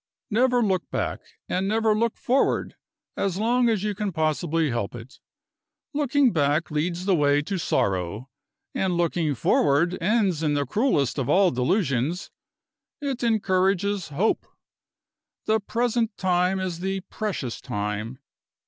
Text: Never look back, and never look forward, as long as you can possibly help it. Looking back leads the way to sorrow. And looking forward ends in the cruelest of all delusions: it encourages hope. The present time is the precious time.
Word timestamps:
Never 0.31 0.63
look 0.63 0.89
back, 0.89 1.21
and 1.47 1.67
never 1.67 1.93
look 1.93 2.17
forward, 2.17 2.75
as 3.15 3.37
long 3.37 3.69
as 3.69 3.83
you 3.83 3.93
can 3.93 4.11
possibly 4.11 4.71
help 4.71 4.95
it. 4.95 5.19
Looking 5.93 6.31
back 6.33 6.71
leads 6.71 7.05
the 7.05 7.13
way 7.13 7.43
to 7.43 7.59
sorrow. 7.59 8.27
And 8.73 8.97
looking 8.97 9.35
forward 9.35 9.99
ends 10.01 10.41
in 10.41 10.55
the 10.55 10.65
cruelest 10.65 11.19
of 11.19 11.29
all 11.29 11.51
delusions: 11.51 12.31
it 12.99 13.23
encourages 13.23 14.07
hope. 14.07 14.47
The 15.45 15.59
present 15.59 16.17
time 16.17 16.59
is 16.59 16.79
the 16.79 17.01
precious 17.01 17.61
time. 17.61 18.17